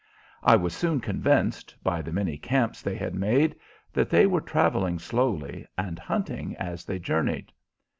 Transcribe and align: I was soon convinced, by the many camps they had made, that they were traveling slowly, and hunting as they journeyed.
I 0.41 0.55
was 0.55 0.73
soon 0.75 0.99
convinced, 0.99 1.75
by 1.83 2.01
the 2.01 2.11
many 2.11 2.35
camps 2.35 2.81
they 2.81 2.95
had 2.95 3.13
made, 3.13 3.55
that 3.93 4.09
they 4.09 4.25
were 4.25 4.41
traveling 4.41 4.97
slowly, 4.97 5.67
and 5.77 5.99
hunting 5.99 6.55
as 6.55 6.85
they 6.85 6.97
journeyed. 6.97 7.51